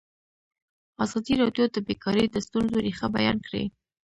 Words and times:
ازادي 1.05 1.33
راډیو 1.41 1.65
د 1.71 1.77
بیکاري 1.87 2.25
د 2.29 2.37
ستونزو 2.47 2.77
رېښه 2.85 3.07
بیان 3.17 3.37
کړې. 3.45 3.63